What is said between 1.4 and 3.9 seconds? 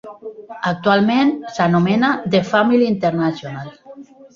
s'anomena The Family International.